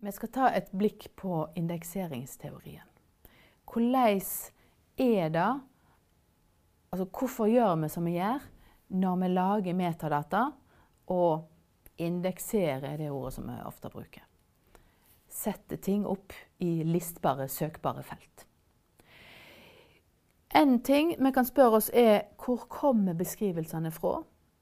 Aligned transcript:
Vi 0.00 0.12
skal 0.12 0.30
ta 0.32 0.46
et 0.56 0.70
blikk 0.72 1.10
på 1.16 1.42
indekseringsteorien. 1.60 2.86
Hvordan 3.68 4.20
er 4.96 5.28
det 5.28 5.50
Altså 6.90 7.06
hvorfor 7.06 7.46
gjør 7.46 7.76
vi 7.78 7.88
som 7.88 8.06
vi 8.08 8.16
gjør 8.16 8.46
når 8.98 9.18
vi 9.20 9.26
lager 9.30 9.76
metadata 9.78 10.40
og 11.06 11.44
indekserer 12.02 12.96
det 12.98 13.10
ordet 13.10 13.36
som 13.36 13.46
vi 13.46 13.58
ofte 13.62 13.90
bruker? 13.92 14.24
Setter 15.30 15.78
ting 15.78 16.06
opp 16.06 16.34
i 16.58 16.82
listbare, 16.82 17.46
søkbare 17.46 18.02
felt. 18.02 18.46
En 20.50 20.80
ting 20.82 21.14
vi 21.14 21.30
kan 21.30 21.46
spørre 21.46 21.78
oss 21.78 21.92
er 21.94 22.24
hvor 22.42 22.66
kommer 22.66 23.14
beskrivelsene 23.14 23.92
fra? 23.94 24.16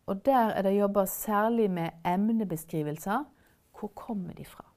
Og 0.09 0.25
der 0.27 0.53
er 0.53 0.63
det 0.67 0.77
jobba 0.77 1.07
særlig 1.07 1.71
med 1.71 2.05
emnebeskrivelser. 2.05 3.25
Hvor 3.79 3.89
kommer 3.95 4.35
de 4.35 4.45
fra? 4.45 4.69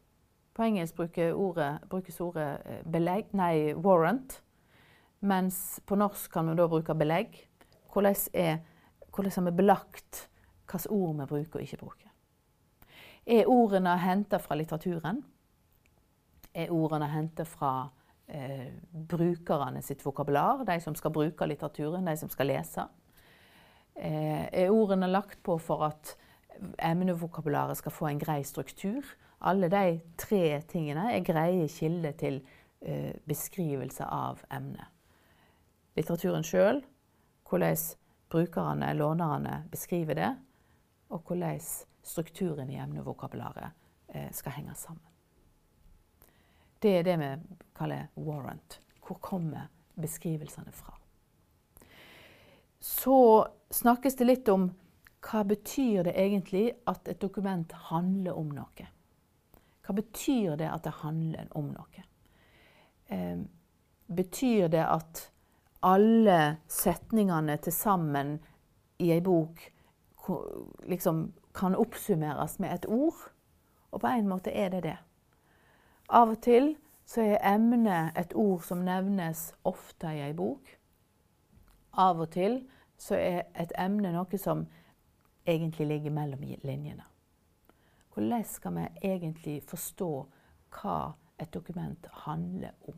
På 0.62 0.66
engelsk 0.66 1.00
ordet, 1.34 1.80
brukes 1.90 2.20
ordet 2.22 2.62
eh, 2.70 2.82
belegg, 2.86 3.32
nei, 3.34 3.74
'warrant'. 3.74 4.44
Mens 5.20 5.80
på 5.86 5.96
norsk 5.96 6.32
kan 6.32 6.50
vi 6.50 6.54
da 6.56 6.68
bruke 6.68 6.94
belegg. 6.94 7.48
Hvordan, 7.94 8.16
er, 8.34 8.60
hvordan 9.10 9.32
er 9.48 9.50
vi 9.50 9.56
belagt 9.58 10.30
hvilke 10.70 10.92
ord 10.92 11.16
vi 11.16 11.26
bruker 11.26 11.56
og 11.56 11.62
ikke 11.62 11.78
bruker? 11.78 12.12
Er 13.26 13.50
ordene 13.50 13.96
henta 13.98 14.38
fra 14.38 14.56
litteraturen? 14.56 15.24
Er 16.54 16.70
ordene 16.70 17.09
henta 17.09 17.44
fra 17.44 17.90
eh, 18.28 18.70
brukerne 18.94 19.82
sitt 19.82 20.06
vokabular? 20.06 20.62
De 20.64 20.80
som 20.80 20.96
skal 20.96 21.12
bruke 21.12 21.48
litteraturen, 21.48 22.06
de 22.06 22.18
som 22.18 22.30
skal 22.30 22.48
lese? 22.54 22.86
Eh, 23.96 24.46
er 24.46 24.70
ordene 24.70 25.09
lagt 25.09 25.42
på 25.44 25.58
for 25.58 25.90
at 25.90 26.16
emnevokabularet 26.78 27.78
skal 27.78 27.92
få 27.92 28.14
en 28.14 28.20
grei 28.20 28.44
struktur? 28.44 29.02
Alle 29.41 29.70
de 29.73 30.00
tre 30.22 30.62
tingene 30.70 31.08
er 31.16 31.26
greie 31.26 31.67
kilder 31.72 32.14
til 32.17 32.42
eh, 32.81 33.14
beskrivelse 33.25 34.06
av 34.06 34.44
emnet. 34.53 34.86
Litteraturen 35.97 36.45
sjøl, 36.45 36.84
hvordan 37.50 37.78
brukerne, 38.31 38.94
lånerne, 38.94 39.64
beskriver 39.72 40.16
det, 40.16 40.30
og 41.09 41.25
hvordan 41.28 41.59
strukturen 42.03 42.69
i 42.69 42.80
emnevokabularet 42.80 43.73
eh, 44.14 44.30
skal 44.31 44.56
henge 44.59 44.75
sammen. 44.75 45.08
Det 46.81 46.95
er 47.00 47.03
det 47.06 47.17
vi 47.19 47.34
kaller 47.78 48.08
warrant. 48.16 48.80
Hvor 49.06 49.19
kommer 49.22 49.67
beskrivelsene 50.02 50.72
fra? 50.72 50.95
Så 52.80 53.45
snakkes 53.69 54.16
det 54.17 54.25
litt 54.25 54.50
om 54.50 54.72
hva 55.22 55.44
betyr 55.45 56.08
det 56.08 56.16
egentlig 56.17 56.72
at 56.89 57.06
et 57.12 57.22
dokument 57.22 57.72
handler 57.92 58.38
om 58.38 58.50
noe. 58.56 58.88
Hva 59.92 59.95
betyr 59.97 60.53
det 60.56 60.70
at 60.72 60.86
det 60.88 60.92
handler 61.02 61.47
om 61.52 61.66
noe? 61.75 62.03
Eh, 63.11 63.39
betyr 64.08 64.70
det 64.72 64.86
at 64.88 65.25
alle 65.84 66.38
setningene 66.72 67.58
til 67.59 67.75
sammen 67.75 68.38
i 69.03 69.09
ei 69.12 69.19
bok 69.19 69.59
liksom 70.88 71.19
kan 71.52 71.75
oppsummeres 71.75 72.56
med 72.64 72.72
et 72.72 72.88
ord? 72.88 73.19
Og 73.92 74.00
på 74.00 74.08
en 74.08 74.31
måte 74.31 74.56
er 74.56 74.72
det 74.72 74.84
det. 74.88 74.95
Av 76.08 76.31
og 76.38 76.39
til 76.39 76.78
så 77.03 77.28
er 77.28 77.44
emnet 77.52 78.16
et 78.16 78.31
ord 78.31 78.64
som 78.64 78.88
nevnes 78.88 79.50
ofte 79.67 80.08
i 80.08 80.23
ei 80.23 80.31
bok. 80.31 80.72
Av 82.00 82.16
og 82.16 82.31
til 82.31 82.62
så 82.95 83.19
er 83.19 83.44
et 83.59 83.75
emne 83.75 84.16
noe 84.16 84.39
som 84.39 84.69
egentlig 85.44 85.92
ligger 85.97 86.16
mellom 86.16 86.47
linjene. 86.64 87.11
Hvordan 88.14 88.44
skal 88.44 88.76
vi 88.76 88.88
egentlig 89.08 89.62
forstå 89.64 90.12
hva 90.76 90.98
et 91.40 91.54
dokument 91.54 92.08
handler 92.26 92.72
om? 92.88 92.98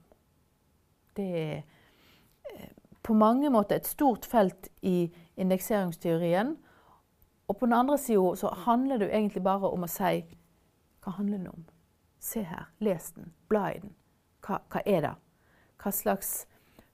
Det 1.16 1.28
er 1.42 1.58
eh, 1.58 2.72
på 3.04 3.14
mange 3.14 3.50
måter 3.50 3.76
et 3.76 3.88
stort 3.88 4.26
felt 4.26 4.70
i 4.82 5.12
indekseringsteorien. 5.38 6.56
Og 7.48 7.58
på 7.58 7.66
den 7.66 7.74
andre 7.74 7.98
sida 7.98 8.36
så 8.36 8.54
handler 8.66 8.98
det 8.98 9.10
jo 9.10 9.18
egentlig 9.18 9.44
bare 9.44 9.70
om 9.70 9.84
å 9.84 9.92
si 9.92 10.24
hva 11.04 11.18
handler 11.18 11.44
det 11.44 11.52
om? 11.52 11.66
Se 12.24 12.42
her, 12.48 12.70
les 12.80 13.12
den, 13.12 13.34
bla 13.52 13.68
i 13.74 13.80
den. 13.84 13.92
Hva, 14.46 14.62
hva 14.72 14.82
er 14.86 15.02
det? 15.04 15.14
Hva 15.84 15.92
slags 15.92 16.34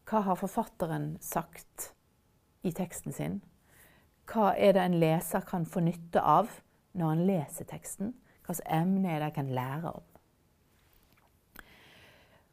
Hva 0.10 0.24
har 0.26 0.40
forfatteren 0.40 1.20
sagt 1.22 1.92
i 2.66 2.72
teksten 2.74 3.14
sin? 3.14 3.36
Hva 4.26 4.56
er 4.58 4.74
det 4.74 4.82
en 4.82 4.96
leser 4.98 5.46
kan 5.46 5.68
få 5.70 5.84
nytte 5.86 6.24
av? 6.26 6.50
Når 6.94 7.14
han 7.14 7.26
leser 7.28 7.68
teksten. 7.70 8.14
Hvilket 8.46 8.66
emne 8.74 9.12
er 9.12 9.20
det 9.20 9.30
jeg 9.30 9.38
kan 9.38 9.52
lære 9.54 9.92
om? 9.92 10.06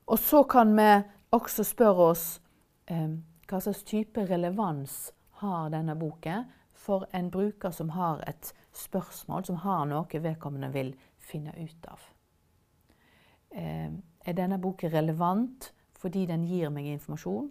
Og 0.07 0.19
så 0.19 0.43
kan 0.43 0.77
vi 0.77 0.91
også 1.35 1.65
spørre 1.67 2.11
oss 2.13 2.27
eh, 2.87 3.17
hva 3.49 3.61
slags 3.63 3.83
type 3.87 4.23
relevans 4.29 5.11
har 5.41 5.71
denne 5.75 5.97
boken 5.99 6.47
for 6.77 7.07
en 7.17 7.31
bruker 7.31 7.73
som 7.75 7.91
har 7.97 8.23
et 8.29 8.53
spørsmål, 8.77 9.45
som 9.45 9.57
har 9.65 9.87
noe 9.89 10.23
vedkommende 10.23 10.71
vil 10.75 10.93
finne 11.19 11.55
ut 11.59 11.89
av. 11.91 12.03
Eh, 13.51 13.91
er 14.27 14.37
denne 14.37 14.61
boken 14.63 14.93
relevant 14.93 15.73
fordi 15.97 16.27
den 16.29 16.45
gir 16.47 16.71
meg 16.71 16.87
informasjon? 16.93 17.51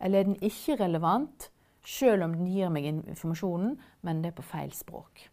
Eller 0.00 0.20
er 0.20 0.30
den 0.30 0.40
ikke 0.42 0.78
relevant 0.80 1.50
selv 1.84 2.24
om 2.24 2.34
den 2.34 2.48
gir 2.48 2.72
meg 2.72 2.88
informasjonen, 2.88 3.76
men 4.02 4.22
det 4.22 4.32
er 4.32 4.38
på 4.38 4.46
feil 4.48 4.72
språk? 4.74 5.28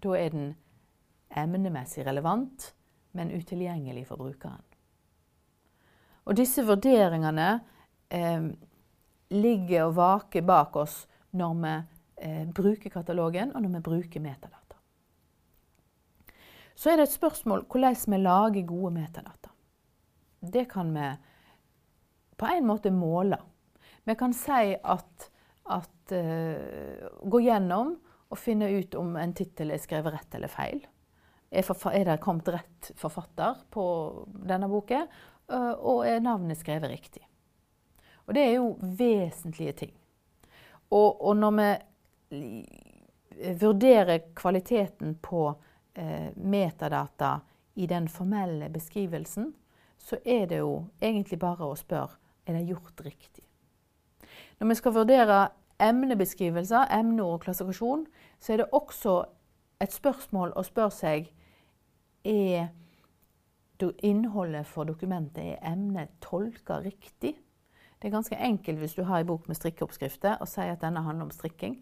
Da 0.00 0.16
er 0.16 0.32
den 0.32 0.50
emnemessig 1.36 2.06
relevant, 2.06 2.72
men 3.12 3.32
utilgjengelig 3.34 4.06
for 4.08 4.20
brukeren. 4.20 4.64
Og 6.24 6.36
disse 6.38 6.62
vurderingene 6.66 7.48
eh, 8.12 8.50
ligger 9.34 9.88
og 9.88 9.96
vaker 9.96 10.44
bak 10.46 10.76
oss 10.78 11.02
når 11.36 11.54
vi 11.62 11.74
eh, 12.26 12.44
bruker 12.54 12.92
katalogen, 12.92 13.54
og 13.54 13.62
når 13.62 13.76
vi 13.76 13.84
bruker 13.88 14.22
metadata. 14.24 14.78
Så 16.74 16.90
er 16.90 17.00
det 17.00 17.08
et 17.08 17.18
spørsmål 17.18 17.66
hvordan 17.68 17.96
vi 18.06 18.20
lager 18.22 18.66
gode 18.66 18.94
metadata. 18.94 19.50
Det 20.40 20.68
kan 20.70 20.94
vi 20.94 21.08
på 22.40 22.48
en 22.48 22.66
måte 22.66 22.90
måle. 22.90 23.36
Vi 24.04 24.14
kan 24.16 24.32
si 24.32 24.72
at, 24.74 25.26
at 25.68 26.14
uh, 26.16 27.28
Gå 27.30 27.42
gjennom 27.44 27.92
og 28.30 28.38
finne 28.38 28.70
ut 28.70 28.94
om 28.94 29.16
en 29.18 29.34
tittel 29.34 29.74
er 29.74 29.82
skrevet 29.82 30.14
rett 30.14 30.34
eller 30.38 30.50
feil. 30.52 30.84
Er, 31.50 31.66
er 31.90 32.04
det 32.06 32.20
kommet 32.22 32.48
rett 32.54 32.92
forfatter 32.98 33.64
på 33.74 33.84
denne 34.46 34.68
boken? 34.70 35.08
Øh, 35.50 35.72
og 35.74 36.04
er 36.06 36.22
navnet 36.22 36.60
skrevet 36.60 36.92
riktig? 36.92 37.24
Og 38.28 38.36
det 38.36 38.44
er 38.46 38.52
jo 38.60 38.76
vesentlige 38.78 39.72
ting. 39.82 39.94
Og, 40.90 41.18
og 41.26 41.36
når 41.36 41.56
vi 41.58 42.66
vurderer 43.58 44.18
kvaliteten 44.34 45.16
på 45.22 45.48
eh, 45.94 46.30
metadata 46.36 47.40
i 47.74 47.86
den 47.86 48.08
formelle 48.08 48.68
beskrivelsen, 48.70 49.52
så 49.98 50.16
er 50.24 50.46
det 50.46 50.62
jo 50.62 50.84
egentlig 51.00 51.38
bare 51.38 51.66
å 51.66 51.78
spørre 51.78 52.18
er 52.46 52.56
det 52.56 52.68
gjort 52.70 53.02
riktig. 53.04 53.44
Når 54.58 54.68
vi 54.70 54.76
skal 54.78 54.94
vurdere 54.94 55.40
emnebeskrivelser, 55.80 56.90
emneord 56.98 57.38
og 57.38 57.40
klassifikasjon, 57.40 58.06
så 58.40 58.52
er 58.52 58.56
det 58.56 58.70
også 58.72 59.16
et 59.80 59.92
spørsmål 59.92 60.52
å 60.56 60.64
spørre 60.66 60.92
seg 60.94 61.30
er 62.24 62.68
innholdet 64.04 64.66
for 64.68 64.84
dokumentet 64.84 65.54
er 65.54 65.72
emnet 65.72 66.12
tolka 66.20 66.80
riktig. 66.84 67.38
Det 68.00 68.08
er 68.08 68.12
ganske 68.12 68.36
enkelt 68.36 68.78
hvis 68.78 68.94
du 68.94 69.02
har 69.08 69.20
en 69.20 69.26
bok 69.26 69.48
med 69.48 69.56
strikkeoppskrifter 69.56 70.36
og 70.40 70.48
sier 70.48 70.72
at 70.72 70.82
denne 70.82 71.02
handler 71.04 71.28
om 71.28 71.32
strikking. 71.32 71.78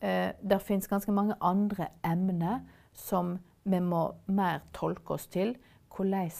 Eh, 0.00 0.32
der 0.40 0.58
fins 0.58 0.88
ganske 0.88 1.12
mange 1.12 1.34
andre 1.40 1.88
emner 2.04 2.60
som 2.92 3.38
vi 3.64 3.80
må 3.80 4.14
mer 4.26 4.60
tolke 4.72 5.14
oss 5.14 5.26
til. 5.26 5.56
Hvordan 5.96 6.30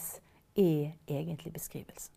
er 0.55 0.91
egentlig 1.07 1.53
beskrivelsen? 1.53 2.13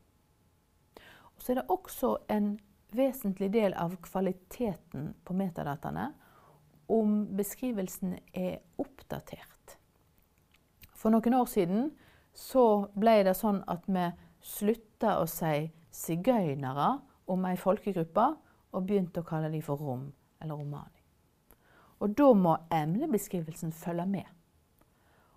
Og 1.37 1.43
så 1.43 1.53
er 1.53 1.61
det 1.61 1.69
også 1.69 2.17
en 2.31 2.59
vesentlig 2.95 3.51
del 3.55 3.75
av 3.79 3.97
kvaliteten 4.03 5.13
på 5.25 5.37
metadataene 5.37 6.11
om 6.93 7.23
beskrivelsen 7.37 8.19
er 8.33 8.61
oppdatert. 8.81 9.77
For 10.95 11.13
noen 11.13 11.37
år 11.37 11.49
siden 11.51 11.91
så 12.35 12.89
ble 12.97 13.21
det 13.27 13.37
sånn 13.39 13.63
at 13.71 13.87
vi 13.87 14.09
slutta 14.45 15.19
å 15.21 15.27
si 15.31 15.71
sigøynere 15.95 16.89
om 17.31 17.47
ei 17.49 17.57
folkegruppe, 17.57 18.35
og 18.75 18.87
begynte 18.89 19.23
å 19.23 19.27
kalle 19.27 19.53
dem 19.53 19.63
for 19.63 19.79
rom 19.79 20.09
eller 20.43 20.59
romani. 20.59 21.03
Og 22.03 22.17
da 22.19 22.33
må 22.35 22.57
emnebeskrivelsen 22.75 23.71
følge 23.73 24.07
med. 24.11 24.27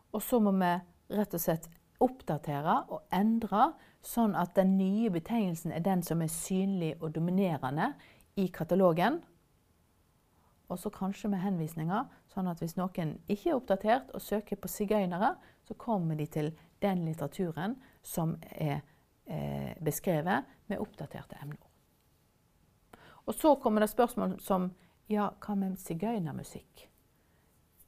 Og 0.10 0.24
så 0.26 0.40
må 0.42 0.56
vi 0.58 0.72
rett 1.14 1.36
og 1.38 1.44
slett 1.44 1.68
oppdatere 2.04 2.84
og 2.94 3.08
endre, 3.14 3.72
sånn 4.06 4.36
at 4.38 4.54
den 4.56 4.76
nye 4.78 5.10
betegnelsen 5.12 5.74
er 5.74 5.84
den 5.84 6.04
som 6.06 6.22
er 6.22 6.32
synlig 6.32 6.94
og 7.02 7.16
dominerende 7.16 7.92
i 8.38 8.48
katalogen. 8.54 9.22
Og 10.68 10.80
så 10.80 10.92
kanskje 10.94 11.32
med 11.32 11.42
henvisninger, 11.42 12.06
sånn 12.32 12.50
at 12.52 12.62
hvis 12.62 12.76
noen 12.78 13.16
ikke 13.28 13.52
er 13.52 13.58
oppdatert 13.58 14.12
og 14.14 14.24
søker 14.24 14.60
på 14.60 14.70
sigøynere, 14.72 15.36
så 15.68 15.76
kommer 15.80 16.16
de 16.20 16.28
til 16.32 16.52
den 16.84 17.06
litteraturen 17.08 17.78
som 18.06 18.36
er 18.52 18.82
eh, 19.26 19.74
beskrevet 19.84 20.46
med 20.68 20.84
oppdaterte 20.84 21.40
emner. 21.42 21.64
Og 23.28 23.36
så 23.36 23.56
kommer 23.60 23.84
det 23.84 23.92
spørsmål 23.92 24.38
som 24.44 24.70
ja, 25.12 25.32
hva 25.44 25.56
med 25.56 25.80
sigøynermusikk? 25.80 26.86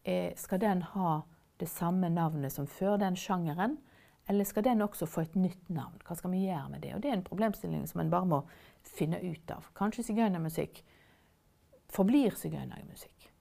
Eh, 0.04 0.34
skal 0.36 0.62
den 0.64 0.82
ha 0.96 1.20
det 1.60 1.68
samme 1.70 2.10
navnet 2.10 2.56
som 2.56 2.68
før 2.68 2.98
den 3.00 3.16
sjangeren? 3.20 3.78
Eller 4.30 4.46
skal 4.46 4.64
den 4.64 4.82
også 4.86 5.08
få 5.10 5.24
et 5.26 5.36
nytt 5.36 5.70
navn? 5.74 5.98
Hva 6.06 6.16
skal 6.16 6.32
vi 6.32 6.44
gjøre 6.46 6.70
med 6.70 6.84
det? 6.86 6.94
Og 6.96 7.02
Det 7.02 7.10
er 7.10 7.18
en 7.18 7.26
problemstilling 7.26 7.88
som 7.90 8.02
en 8.04 8.12
bare 8.14 8.30
må 8.30 8.44
finne 8.86 9.18
ut 9.24 9.52
av. 9.52 9.72
Kanskje 9.74 10.06
sigøynermusikk 10.06 10.84
forblir 11.90 12.38
sigøynermusikk. 12.38 13.32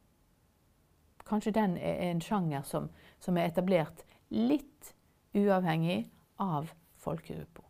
Kanskje 1.29 1.53
den 1.53 1.77
er 1.77 2.01
en 2.09 2.21
sjanger 2.25 2.65
som, 2.65 2.89
som 3.21 3.37
er 3.37 3.51
etablert 3.51 4.05
litt 4.33 4.95
uavhengig 5.37 6.07
av 6.41 6.73
folkegruppa. 7.05 7.63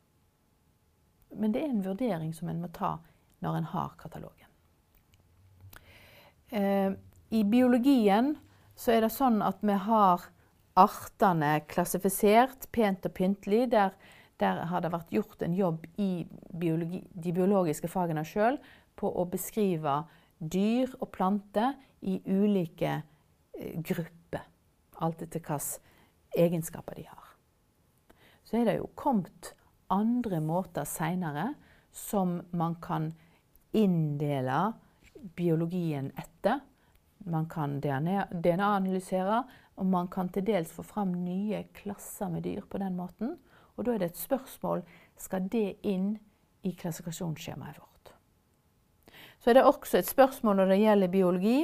Men 1.34 1.52
det 1.52 1.64
er 1.64 1.72
en 1.72 1.84
vurdering 1.84 2.30
som 2.34 2.48
en 2.48 2.62
må 2.62 2.70
ta 2.72 2.98
når 3.42 3.58
en 3.58 3.70
har 3.74 3.96
katalogen. 3.98 4.46
Eh, 6.48 6.92
I 7.30 7.44
biologien 7.44 8.36
så 8.78 8.94
er 8.94 9.04
det 9.04 9.12
sånn 9.12 9.42
at 9.42 9.58
vi 9.60 9.74
har 9.74 10.30
artene 10.78 11.58
klassifisert 11.70 12.68
pent 12.74 13.06
og 13.08 13.14
pyntelig. 13.16 13.66
Der, 13.74 13.94
der 14.40 14.62
har 14.70 14.84
det 14.84 14.92
vært 14.94 15.12
gjort 15.14 15.42
en 15.42 15.56
jobb 15.58 15.86
i 15.98 16.26
biologi, 16.54 17.02
de 17.10 17.34
biologiske 17.34 17.90
fagene 17.90 18.24
sjøl 18.26 18.60
på 18.98 19.10
å 19.10 19.26
beskrive 19.30 20.02
dyr 20.38 20.94
og 21.00 21.10
planter 21.14 21.74
i 22.06 22.18
ulike 22.26 22.98
eh, 22.98 23.78
grupper. 23.82 24.44
Alt 25.02 25.22
etter 25.26 25.42
hvilke 25.42 26.38
egenskaper 26.38 26.98
de 26.98 27.06
har. 27.08 27.24
Så 28.44 28.58
er 28.58 28.68
det 28.68 28.78
jo 28.78 28.90
kommet 28.98 29.52
andre 29.92 30.40
måter 30.44 30.86
seinere 30.88 31.52
som 31.94 32.38
man 32.56 32.76
kan 32.82 33.10
inndele 33.76 34.72
biologien 35.36 36.10
etter. 36.16 36.60
Man 37.28 37.48
kan 37.50 37.78
DNA-analysere, 37.82 39.42
og 39.78 39.86
man 39.86 40.08
kan 40.10 40.28
til 40.34 40.46
dels 40.46 40.72
få 40.74 40.82
fram 40.82 41.12
nye 41.24 41.62
klasser 41.74 42.30
med 42.32 42.42
dyr 42.46 42.66
på 42.66 42.80
den 42.82 42.96
måten. 42.98 43.36
Og 43.76 43.86
da 43.86 43.94
er 43.94 44.02
det 44.02 44.10
et 44.12 44.20
spørsmål 44.20 44.82
skal 45.16 45.46
det 45.52 45.78
inn 45.86 46.16
i 46.66 46.72
klassifikasjonsskjemaet 46.74 47.78
vårt. 47.78 48.14
Så 49.38 49.50
er 49.50 49.60
det 49.60 49.66
også 49.66 50.00
et 50.00 50.08
spørsmål 50.10 50.56
når 50.58 50.72
det 50.72 50.80
gjelder 50.82 51.12
biologi, 51.12 51.58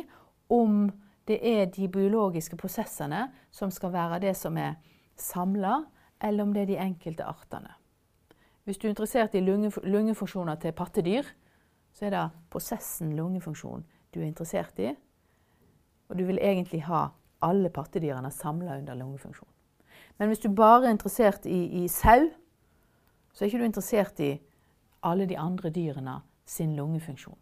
om 0.49 0.93
det 1.27 1.41
er 1.43 1.65
de 1.73 1.89
biologiske 1.89 2.57
prosessene 2.57 3.27
som 3.51 3.73
skal 3.75 3.93
være 3.93 4.21
det 4.23 4.37
som 4.39 4.57
er 4.61 4.77
samla, 5.17 5.81
eller 6.23 6.45
om 6.45 6.53
det 6.55 6.63
er 6.63 6.71
de 6.71 6.79
enkelte 6.85 7.25
artene. 7.27 7.73
Hvis 8.65 8.79
du 8.79 8.87
er 8.87 8.95
interessert 8.95 9.35
i 9.35 9.43
lungefunksjoner 9.43 10.55
til 10.55 10.73
pattedyr, 10.73 11.27
så 11.93 12.07
er 12.07 12.15
det 12.15 12.23
prosessen 12.51 13.13
lungefunksjon 13.17 13.85
du 14.15 14.21
er 14.21 14.29
interessert 14.29 14.79
i. 14.79 14.95
Og 16.09 16.19
du 16.19 16.25
vil 16.25 16.39
egentlig 16.39 16.85
ha 16.87 17.09
alle 17.45 17.71
pattedyrene 17.71 18.31
samla 18.33 18.79
under 18.81 18.99
lungefunksjon. 18.99 19.51
Men 20.19 20.31
hvis 20.31 20.43
du 20.45 20.49
bare 20.55 20.87
er 20.87 20.95
interessert 20.95 21.47
i, 21.47 21.85
i 21.85 21.89
sau, 21.89 22.29
så 23.33 23.45
er 23.45 23.51
ikke 23.51 23.63
du 23.63 23.69
interessert 23.69 24.21
i 24.23 24.35
alle 25.05 25.27
de 25.29 25.39
andre 25.39 25.71
dyrene 25.75 26.21
sin 26.47 26.77
lungefunksjon. 26.77 27.39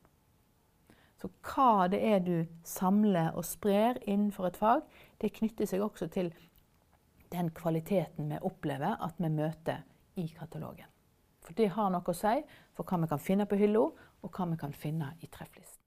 Så 1.21 1.29
hva 1.47 1.87
det 1.87 2.01
er 2.03 2.23
du 2.25 2.47
samler 2.67 3.37
og 3.39 3.45
sprer 3.47 4.01
innenfor 4.11 4.49
et 4.49 4.59
fag, 4.59 4.81
det 5.23 5.35
knytter 5.37 5.69
seg 5.71 5.85
også 5.85 6.09
til 6.11 6.33
den 7.33 7.53
kvaliteten 7.55 8.33
vi 8.33 8.41
opplever 8.43 8.99
at 8.99 9.21
vi 9.23 9.31
møter 9.31 9.85
i 10.19 10.27
katalogen. 10.39 10.89
For 11.43 11.55
det 11.59 11.73
har 11.77 11.91
noe 11.91 12.07
å 12.07 12.17
si 12.17 12.41
for 12.75 12.87
hva 12.87 12.99
vi 13.03 13.11
kan 13.11 13.23
finne 13.23 13.47
på 13.47 13.59
hylla, 13.61 13.87
og 14.23 14.31
hva 14.31 14.47
vi 14.51 14.59
kan 14.59 14.75
finne 14.75 15.13
i 15.21 15.31
trefflisten. 15.31 15.82